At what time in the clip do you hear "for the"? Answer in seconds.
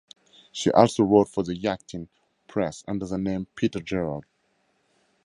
1.29-1.55